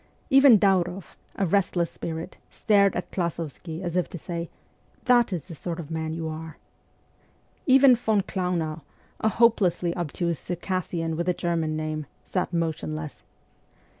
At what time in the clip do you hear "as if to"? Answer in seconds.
3.83-4.17